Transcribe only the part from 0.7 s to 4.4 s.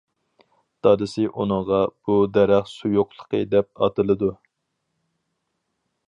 دادىسى ئۇنىڭغا، بۇ دەرەخ سۇيۇقلۇقى دەپ ئاتىلىدۇ.